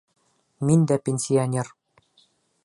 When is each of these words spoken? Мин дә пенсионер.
Мин 0.69 0.87
дә 0.93 0.97
пенсионер. 1.09 1.71